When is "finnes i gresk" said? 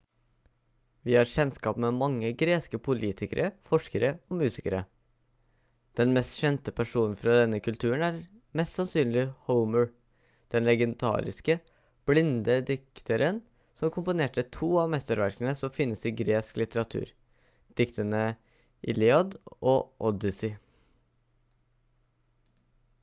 15.77-16.57